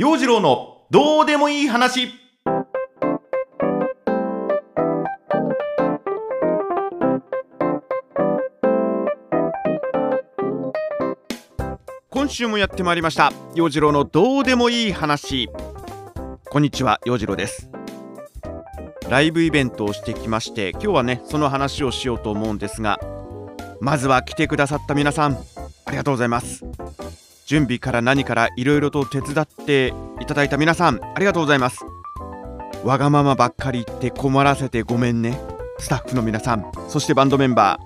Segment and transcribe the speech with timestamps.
[0.00, 2.08] 陽次郎のどうでもいい話。
[12.08, 13.30] 今週もやってまいりました。
[13.54, 15.50] 陽次郎のどうでもいい話。
[16.48, 17.70] こんにちは陽次郎です。
[19.10, 22.98] ライブイベントをしてきまして今日はねその話をしようと思うんですが
[23.82, 25.36] まずは来てくださった皆さん
[25.84, 26.64] ありがとうございます。
[27.50, 31.84] 準備から何からいろいろと手伝っていただいた皆さんありがとうございます。
[32.84, 35.36] わがままばっかり言って困らせてごめんね。
[35.80, 37.80] スタッフの皆さんそしてバンドメンバ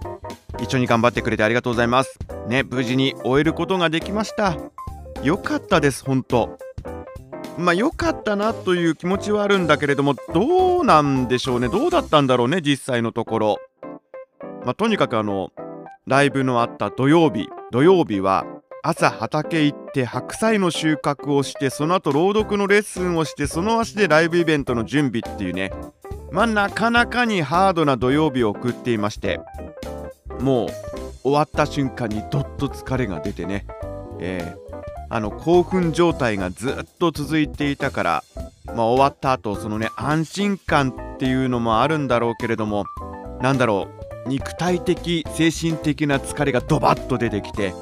[0.52, 2.18] ー一緒に頑張ってくれてありがとうございます。
[2.46, 4.54] ね無事に終えることができました。
[5.22, 6.58] よかったです本当。
[7.56, 11.68] まあ良かったなという気持ちはあるんだけれどもどうなんでしょうね。
[11.70, 13.58] どうだったんだろうね実際のところ。
[14.66, 15.52] まあとにかくあの
[16.06, 18.44] ライブのあった土曜日土曜日は
[18.86, 25.72] 朝畑行って白菜の収穫をしてその後朗読のレッスンをしてその足でライブイベントの準備っていうね。
[26.30, 29.40] まあなかなかにハードな土曜日を送っていまして
[30.40, 30.68] もう
[31.22, 33.64] 終わった瞬間にどっと疲れが出てね、
[34.20, 38.24] えー、あの興奮状態がずっと続いていたから、
[38.66, 42.84] まあ、終わった後そのね安心感っていうのもあるんだろうけれども
[43.40, 43.88] なんだろ
[44.26, 47.72] う肉体的精神的な疲れがドバッと出てきて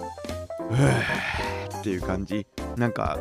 [0.72, 2.46] っていう感じ。
[2.76, 3.18] なんか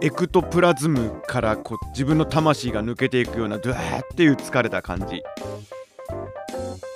[0.00, 5.22] エクトプラズムからこ自分の魂が抜けていくようなドゥーっていう疲れた感じ。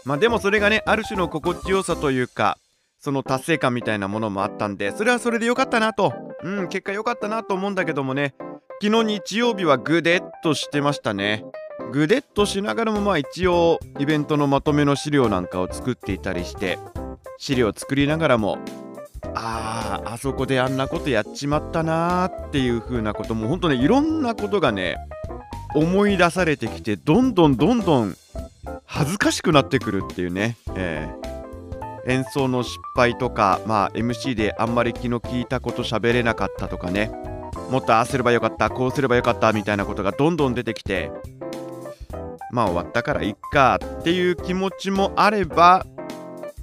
[0.05, 2.59] まあでもそれがねある種の心地よさというか
[3.01, 6.13] その達成感みたいなものもあったんでそれはそれで良かったなと。
[6.43, 8.35] うん結果良かったなと思うんだけどもね。
[8.83, 11.45] 昨日日曜日はグデッとしてましたね。
[11.93, 16.79] グデッとしながらもまあ一応イベントのまとめの資料なんかを作っていたりして
[17.39, 18.59] 資料作りながらも
[19.39, 24.97] あああそこであんなことやっちまったなーっていう風なことも本当ねいろんなことがね
[25.75, 28.17] 思い出されてきてどんどんどんどん
[28.87, 37.11] 恥ずかしくなってくるっていうね、えー、演奏の失敗とか、まあ、MC であんまり気の利いたこと喋れなかったとかね。
[37.71, 41.11] もっとああすればよかったこうすればよかったみたいなことがどんどん出てきて
[42.53, 45.85] まあ終わったからいっかっていう気持ちもあれば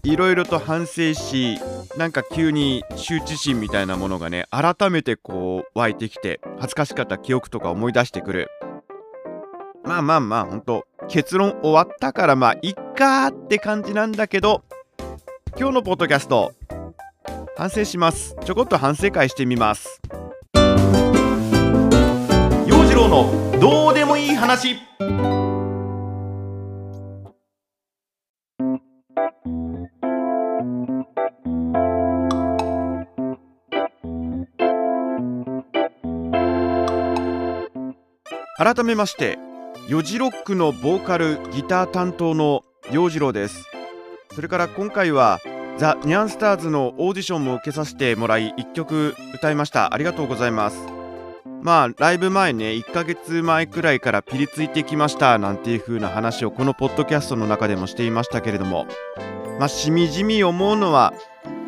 [0.03, 1.59] いろいろと反省し
[1.97, 8.47] なんか急に羞恥心みたいなものがね改めてこう湧いてきて恥ずかしかった記憶とか思い出してくる。
[9.83, 14.63] まあまあまあほんと結論終わったからまあいっかーって感じなんだけど
[15.57, 16.53] 今日のポッドキャスト
[17.55, 18.35] 反省します。
[18.43, 20.01] ちょこっと反省会してみます。
[22.65, 24.77] 陽次郎のどうでもいい話。
[38.63, 39.38] 改めまして
[39.90, 42.63] ヨジロックのボーカルギター担当の
[42.94, 43.66] 陽次郎です。
[44.34, 45.41] それから今回は
[45.78, 49.94] ザ・ニャンスターズのオーディションも受けさせてもらい1曲歌いました。
[49.94, 50.78] ありがとうございます。
[51.62, 58.88] まあライブ前ね1ヶ月前くらいからピリついてきましたなんていう風な話をこのポッドキャストの中でもしていましたけれども。
[59.59, 61.13] まあしみじみ思うのは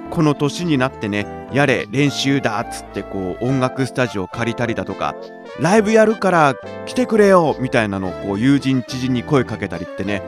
[0.10, 5.16] この年になってねやれ練習だっつってこう音楽スタジオ借りたりだとか
[5.60, 6.56] ライブやるから
[6.86, 10.22] 来てくれよみたいなのをこう友人知人に声かけたりってね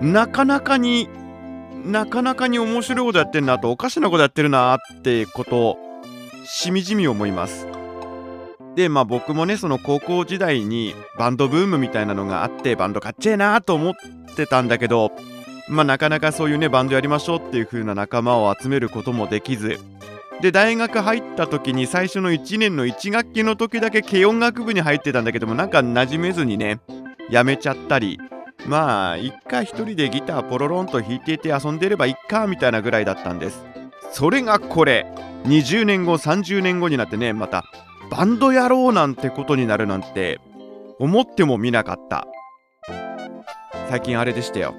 [0.00, 1.08] なかなかに
[1.84, 5.78] なかなかに面白いことやってんなとおかしなことやってるなってことを
[6.44, 7.66] しみじみ思います。
[8.74, 13.94] でまあ僕もねその高校時代にバンドブームみたいなのがあってバンドかっちえなと思っ
[14.36, 15.12] てたんだけど
[15.68, 19.78] まあなかなかそういうねバンドやりましょうっていう風な仲間を集めることもできず。
[20.40, 26.78] で大学入った時に最初の1年の1学期の時だけ軽音楽部に入ってたんだけどもなんか馴染めずにね
[27.30, 28.20] やめちゃったり。
[28.66, 33.64] まあ一回一人でギターポロロンと弾いていて遊んでればいっかみたいなぐらいだったんです。
[34.12, 35.06] それがこれ
[35.44, 37.64] 20年後30年後になってねまた
[38.10, 40.40] バンドやろうなんてことになるなんて
[40.98, 42.26] 思ってもみなかった。
[43.88, 44.74] 最近あれでしたよ。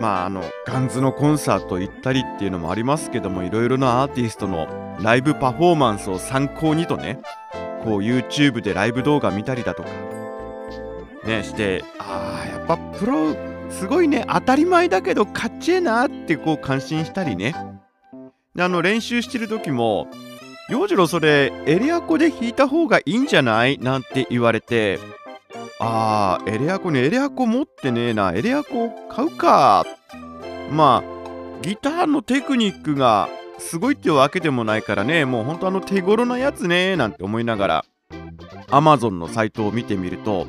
[0.00, 4.66] まああのガンズのコンサート行ったりっていうのもありますけどもいろいろなアーティストの
[5.00, 7.20] ライブパフォーマンスを参考にとね
[7.84, 9.88] こう YouTube でライブ動画見たりだとか
[11.24, 13.34] ねしてあーやっぱプロ
[13.70, 17.54] すごいね当たり前だけどかっちえなってこう感心したりね
[18.54, 20.08] であの練習してる時も
[20.68, 24.98] 「洋次郎それエレアコで弾いた方がいいんじゃない?」なんて言われて
[25.84, 29.84] あーエレアコねエレアコ持ってねえなエレアコ買うか
[30.70, 37.84] まあギターのテクニックがすごいってわけでもないからねもうほんとあの手頃なやつねなんて思いながら
[38.68, 40.46] Amazon のサイトを見てみると、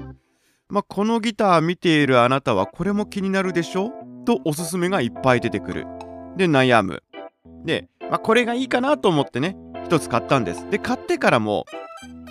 [0.69, 3.91] まあ、このギター見ているあなたはこれも気になるでしょ？
[4.25, 5.85] とおすすめがいっぱい出てくる。
[6.37, 7.03] で、悩む。
[7.65, 10.69] で、まあ、これがいいかなと思ってね、一つ買ったんです。
[10.69, 11.65] で、買ってからも、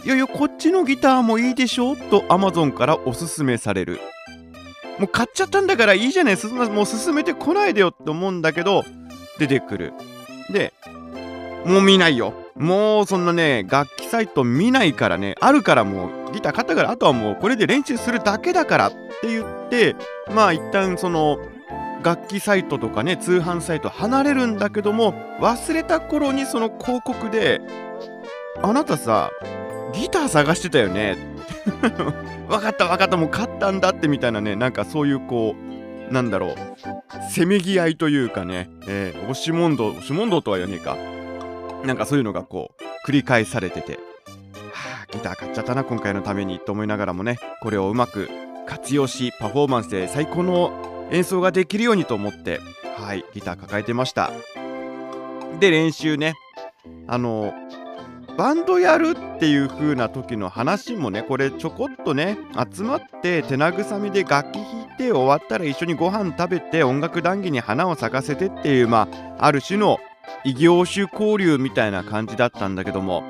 [0.05, 1.95] いやいや、こっちのギターもいいでしょ？
[1.95, 4.01] と Amazon からおすすめされる。
[4.99, 6.37] もう買っちゃったんだからいいじゃない、
[6.71, 8.85] もう進めてこないでよって思うんだけど、
[9.39, 9.93] 出てくる。
[10.51, 10.73] で、
[11.65, 12.35] もう見ないよ。
[12.57, 19.95] もうそんなね、楽器サイト見ないからね、あるからもうギター買ったから、あとはもうこれで練習するだけだからって言って、
[20.35, 21.39] まあ一旦その
[22.03, 27.61] 楽器サイトとかね、通販サイト離れるんだけども、忘れた頃にその広告で、
[28.63, 29.31] あなたさ、
[29.93, 31.17] ギター探してたよね。
[32.49, 33.17] 分かった分かった。
[33.17, 34.57] もう勝ったんだってみたいなね。
[34.57, 35.55] なんかそういうこ
[36.11, 36.57] うなんだろう。
[37.31, 40.97] せめぎ合いというかね、えー、押し問答押し問答とは言わねえか。
[41.87, 43.99] なんかそういうのがこう繰り返されてて、は
[45.05, 47.39] あ、ギター買っちゃったな今回のためにと思いながらもね。
[47.61, 48.29] これをうまく
[48.67, 52.61] 活用しパフォーマンスで最高の演奏ができるようにと思って
[52.97, 54.31] はいギター抱えてました。
[55.61, 56.35] で練習ね。
[57.07, 57.55] あの
[58.37, 62.39] バンドやるっていう風な時の話もねこれちょこっとね
[62.73, 69.09] 集まって手慰みで楽器弾いて終わったら一緒にご飯食べて音楽談義に花を咲かせてっていうま
[69.39, 69.99] あある種の
[70.45, 73.23] 異業種交流みたいな感じだったんだけども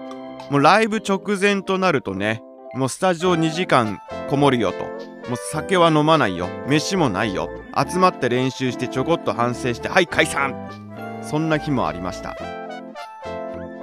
[0.51, 2.43] もうライブ直前となるとね
[2.75, 4.01] もうスタジオ2時間
[4.31, 4.79] こもるよと。
[5.29, 6.49] もう酒は飲まないよ。
[6.67, 7.51] 飯もないよ。
[7.77, 11.21] 集まって練習してちょこっと反省してはい解散。
[11.23, 12.62] そんな日もありました。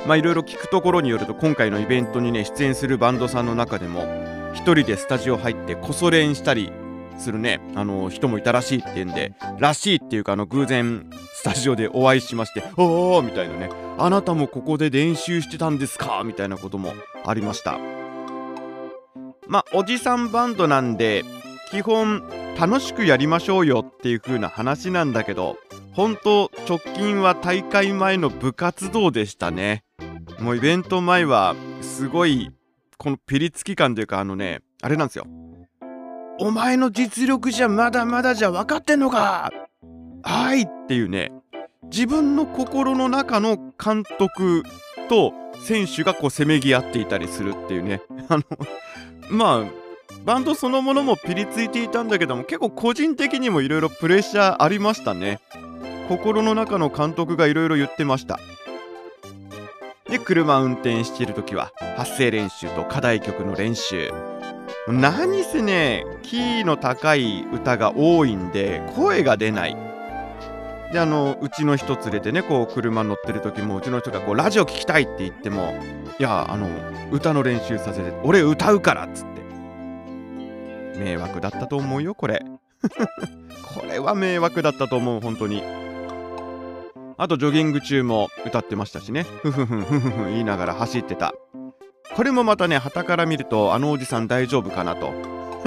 [0.09, 6.71] まあいろいろ聞くところによると今回のイベントにね出演するバンドさんの中でも1人でスタジオ入ってこそ練したり
[7.19, 13.69] するねあの人もいたらしいっていうんでらしいっていうかあの偶然スタジオでお会いしまして「おお!」みたいなね
[13.99, 17.77] 「あなたもここで練習してたんですか?」みたいなこともありました
[19.47, 21.23] まあおじさんバンドなんで
[21.69, 22.23] 基本
[22.59, 25.57] 楽しくやりましょうよっていう風な話なんだけど
[25.93, 29.83] 本当直近は大会前の部活動でしたね
[30.41, 32.51] もうイベント前はすごい
[32.97, 35.25] このピリつき感というかあのねあれなんですよ。
[36.39, 39.51] お前の実力じゃまだまだじゃ分かってんのか。
[40.23, 41.31] はいっていうね
[41.91, 44.63] 自分の心の中の監督
[45.09, 48.01] と選手がこうせめぎ合っていたりするっていうね。
[48.29, 48.43] あの
[49.29, 49.79] まあ
[50.25, 55.39] バンドそのものもピリついていたんだけども結構個人的にもいろいろプレッシャーありましたね。
[56.07, 58.39] 心の中の監督がいろいろ言ってました。
[60.09, 64.11] で車運転している時は発声練習と課題曲の練習。
[64.87, 69.77] 何せねキーの高い歌が多いんで声が出ない。
[70.91, 75.75] であのうちの人連れてねこう車乗ってる時もうちの人がこうラジオ聴きたいって言っても
[76.19, 76.67] いやあの
[77.11, 79.39] 歌の練習させて俺歌うからっつって。
[80.99, 82.43] 迷惑だったと思うよこれ。
[83.75, 85.63] これは迷惑だったと思う本当に。
[87.21, 89.23] あとジョギング中も歌ってましたしね。
[89.23, 91.33] ふふふんふふふん言いながら走ってた。
[92.15, 95.11] これもまたね旗から見るとあのおじさん大丈夫かなと。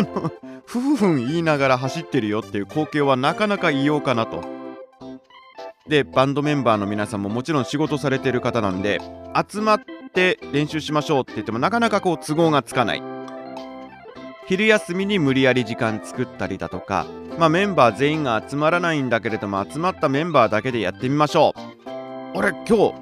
[0.64, 4.42] ふふふん言いながら走ってるよっていう光景はなかなか異様かなと。
[5.86, 8.98] でバンドメンバーの皆さんももちろん仕事されてる方なんで
[9.46, 9.80] 集まっ
[10.14, 13.11] て練習しましょうって言ってもなかなかこう都合がつかない。
[14.46, 17.06] 昼休みに無理やり時間作ったりだとか、
[17.38, 21.82] まあ、メンバー全員が集まらないんだけれども集まったメンバーだけでやってみましょう。
[22.34, 22.94] 俺今日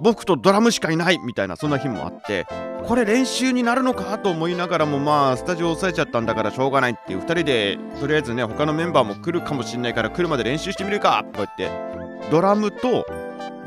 [0.00, 2.46] 僕とドラムしかいないみたいなそんな日もあって
[2.84, 13.06] これ練習になるのかと思いながらもまあスタジオ押さえちゃったんだからしょうがないっていう2人でとりあえずね他のメンバーも来るかもしんないから来るまで練習してみるかとか言ってドラムと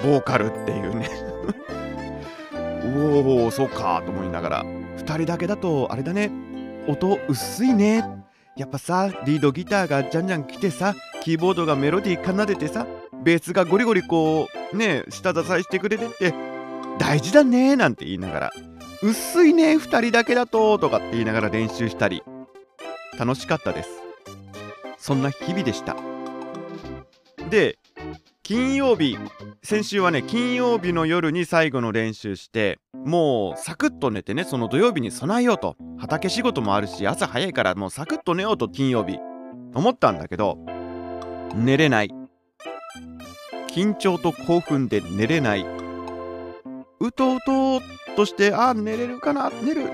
[0.01, 1.09] ボーカルっていうね。
[2.95, 6.31] おおそうかと思いながら2人だけだとあれだね
[6.87, 8.03] 音薄いね。
[8.55, 12.85] やっぱさリードギターがじゃんじゃん来てさキーボードがメロディー奏でてさ
[13.23, 16.33] ベースがゴリゴリこうね下支えしてくれてって
[16.99, 18.51] 大事だねなんて言いながら。
[19.01, 22.23] 薄いね2人だけだととかって言いながら練習したり。
[23.17, 23.89] 楽しかったです。
[24.97, 25.95] そんな日々でした。
[27.49, 27.77] で
[28.43, 29.17] 金曜日
[29.63, 35.77] 先週はね金曜日の夜に最後の練習してもうサクッと寝てねその土曜日に備えようと。
[35.97, 39.17] 畑仕事もあるし朝早いからもうサクッと寝ようと金曜日。
[39.73, 40.57] 思ったんだけど
[41.55, 42.09] 寝れない。
[43.69, 45.65] 緊張と興奮で寝れない。
[46.99, 47.81] うとうと
[48.17, 49.51] としてあ寝れるかな？
[49.63, 49.87] 寝る。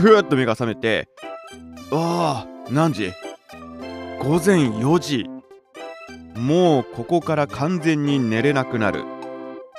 [0.00, 1.08] ふわっと目が覚めて
[1.92, 3.12] ああ何時？
[4.18, 5.35] 午前4時。
[6.36, 9.04] もうここから完全に寝れなくなる。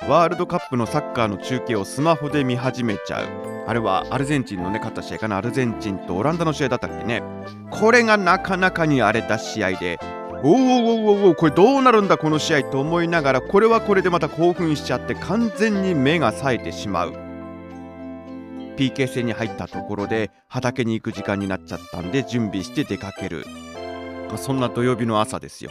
[0.08, 3.26] ワールドカップのサッカーの中継をスマホで見始めちゃう。
[3.66, 5.36] あれはアルゼンチンのね勝った試合かな？
[5.36, 7.22] アルゼンチンとオランダの試合だったっけね？
[7.70, 9.98] これがなかなかに荒れた試合で。
[10.42, 17.12] おおおおおこれどうなるんだこの試合と思いながらこれはこれでまた興奮しちゃって完全に目が冴えてしまう。
[18.76, 23.44] PK 戦に入ったところで畑に行く時間になっちゃったんで準備して出かける、
[24.36, 25.70] そんな土曜日の朝ですよ。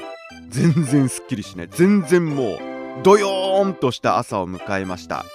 [0.50, 1.70] 全然すっきりしない。
[1.70, 2.60] 全然もう
[3.04, 5.26] ドヨーンとした朝を迎えました。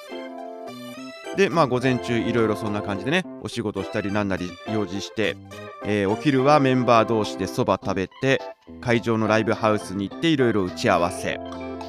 [1.36, 5.36] でまあ午前中いろいろそんな感じでねお仕事したりなんなり用事して、
[5.84, 8.40] えー、お昼はメンバー同士でそば食べて
[8.82, 11.40] 会場のライブハウスに行っていろいろ打ち合わせ。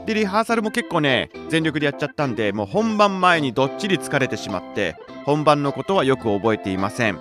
[0.05, 7.15] でリハーサルも結構ね全力でやっちゃったんでもう本番前にどっちり疲れてしまって本番のことはよく覚えていません。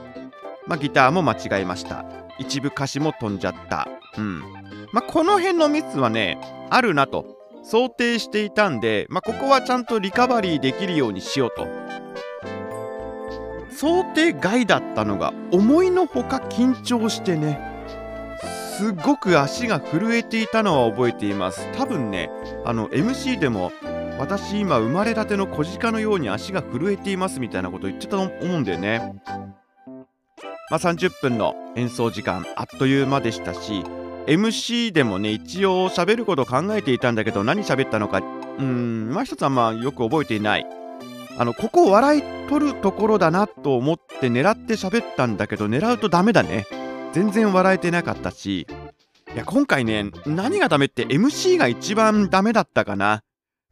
[0.66, 2.22] まあギターも間違えました。
[2.42, 3.88] 一部歌詞も飛んじゃった。
[4.18, 4.40] うん。
[4.92, 6.38] まあこの辺のミスはね
[6.70, 7.42] あるなと。
[7.64, 11.68] 想定していたんで、まあ、ここはちゃんとリカバリーできるようにしようと。
[13.70, 17.61] 想定外だったのが思いのほか緊張してね
[18.76, 21.66] すごく足が震えていたのは覚えています。
[21.76, 22.30] 多分ね
[22.64, 23.72] あの MC でも
[24.18, 29.14] 私今生まれたての小鹿のように足が震えていますみたいなこと言ってたと思うんだよね。
[30.73, 33.85] まあ30分の演奏時間あっという間でしたし
[34.26, 38.23] MC でもね一応喋ること考えていたんだけど何喋ったのか
[38.59, 40.67] うんまあ一つはまよく覚えていない。
[41.38, 46.67] あのここ笑い取るところだなと思って狙って喋ったんだけど狙うとダメだね。
[47.12, 48.67] 全然笑えてなかったし。
[49.35, 53.23] いや今回ね何がダメって MC が一番ダメだったかな。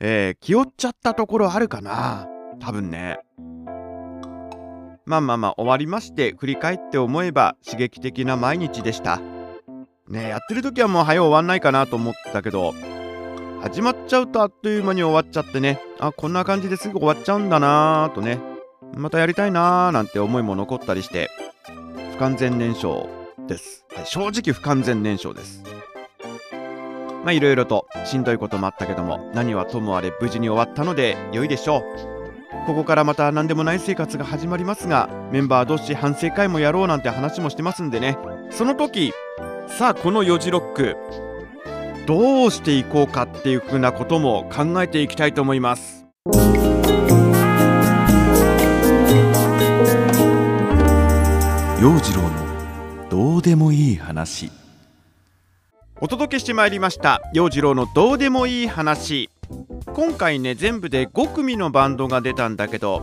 [0.00, 2.28] えー、気負っちゃったところあるかな。
[2.60, 3.20] 多分ね。
[5.06, 9.20] まあまあまあ終わりまして振り返って思えば刺激的な毎日でした。
[10.08, 12.74] ねやってる時はもう早終わんないかなと思ってたけど
[13.62, 15.80] 始まっちゃうとあっという間に終わっちゃってね。
[15.98, 18.40] あこんな感じですぐ終わっちゃうんだなーとね。
[18.96, 21.30] またやりたいなーなんて思いも残ったりして
[22.12, 23.06] 不完全燃焼
[23.46, 25.62] です、はい、正直不完全燃焼です。
[27.22, 32.19] まあいろいろとしんどいこともあったけども何はともあれ無事に終わったので良いでしょう。
[32.66, 38.18] ここからまた何でもない生活が始まりますがメンバー同士反省会もやろうなんて話もしてますんでね。
[38.50, 39.12] その時
[39.68, 40.96] さあこの4時ロック
[42.06, 46.06] どうしていこうかっていうふうなことも考えていきたいと思います。
[51.80, 54.50] 陽次郎のどうでもいい話。
[56.02, 59.28] お届けしてまいりました陽次郎のどうでもいい話
[60.00, 63.02] 今回ね全部で5組のバンドが出たんだけど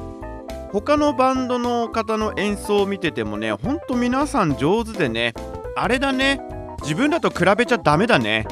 [0.72, 5.36] 他のバンドの方の演奏を見ててもねほんと皆さん上手でね
[5.76, 6.42] あれだね
[6.82, 8.48] 自分だと比べちゃダメだね。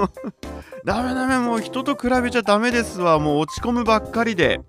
[0.86, 3.18] ダメダメもう人と比べちゃダメですわ。
[3.18, 4.62] もう落ち込むばっかりで。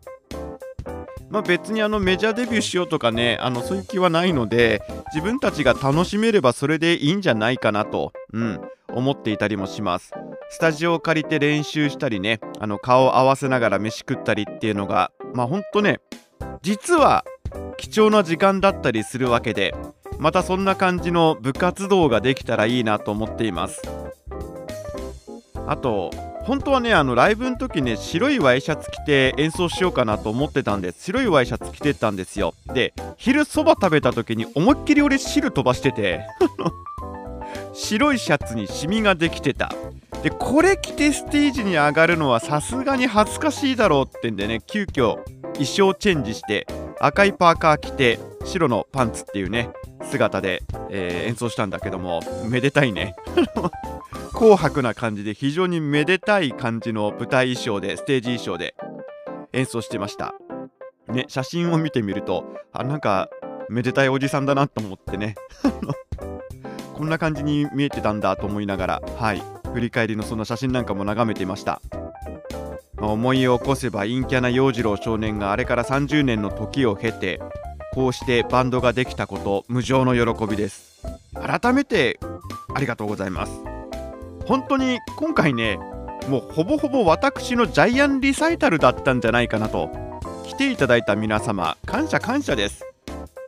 [1.29, 4.81] まあ別にあのメジャーデビューしようとかねあのそういう気はないので
[5.13, 8.61] 自分たちが楽しめればそれでいいんじゃないかなとうん
[8.93, 10.13] 思っていたりもします。
[10.49, 15.99] スタジオを借りて練習したりねあの顔を合わせながら飯食ったりっていうのがまあほんとね
[16.61, 17.25] 実は
[17.77, 19.75] 貴重な時間だったりするわけで
[20.19, 23.81] またそんな感じの部活動ができたらいいなと思っています。
[25.67, 26.11] あと
[26.45, 32.53] 本当はねあのライブの時ね白いワイシャツ着て演奏しようかなと思ってたんで白いワイシャツ着てたんですよ。
[32.73, 36.21] で昼そば食べた時に思いっきり俺汁飛ばしてて
[37.73, 39.71] 白いシャツにシミができてた。
[40.23, 45.17] でこれ着てステージに上がるのはさすがに恥ずかしいだろうってんでね急遽
[45.53, 46.67] 衣装チェンジして
[46.99, 49.69] 赤いパーカー着て白のパンツっていうね
[50.03, 53.15] 姿で、えー、演奏したんだけどもめでたいね。
[54.33, 58.75] 紅白な感じで非常にめでたい感じの舞台衣装でステージ衣装で
[59.51, 60.35] 演奏してました。
[61.07, 63.29] ね写真を見てみるとあなんか
[63.69, 65.35] めでたいおじさんだなと思ってね。
[66.93, 69.56] こんな感じに見えてたんだと思いながらはい。
[69.73, 71.81] 振り返りのそんな写真なんかも眺めていました、
[72.95, 77.39] まあ、思い起こせば陰キャな洋次郎少年があれから30年の時を経て
[77.93, 81.01] こうしてバンドができたこと無上の喜びです。
[81.33, 82.19] 改めて
[82.73, 83.51] ありがとうございます。
[84.45, 85.79] 本当に今回ね
[86.29, 89.89] もうほぼほぼ私のジャイアンリサイタルだったんじゃないかなと
[90.45, 92.85] 来ていただいた皆様感謝感謝です。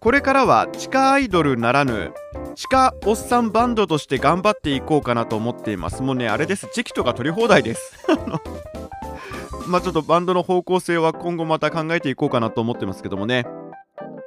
[0.01, 2.11] これからは地下アイドルならぬ
[2.59, 6.01] 地下おっさんバンドとして頑張っていこうかなと思っています。
[6.01, 6.67] もうねあれです。
[6.73, 8.05] チェキとか取り放題です。
[9.65, 13.45] まあちょっとバンドの方向性は今後また考えていこうかなと思ってますけどもね。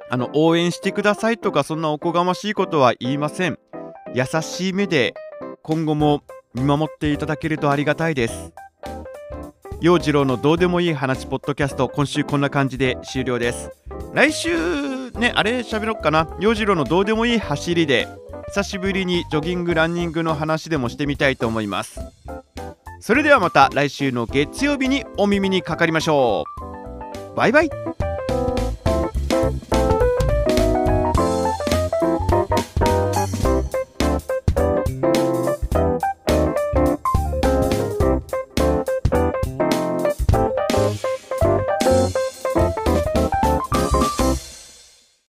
[0.09, 3.59] あの応援してくださいとかそんなおこがましいことは言いません。
[4.15, 5.13] 優しい目で
[5.61, 6.23] 今後も
[6.55, 8.51] 見守っていただけるとありがたいです。
[9.79, 13.69] 陽次郎のどうでもいい話ポッドキャスト今週こんな感じで終了です。
[14.11, 16.27] 来週ねあれ喋ろっかな。
[16.39, 18.07] 洋次郎のどうでもいい走りで。
[18.49, 21.99] 久しぶりにジョギングランニングの話でもしてみたいと思います。
[22.99, 26.43] それではまた来週の月曜日にお耳にかかりましょ
[27.33, 27.35] う。
[27.35, 27.69] バイバイ。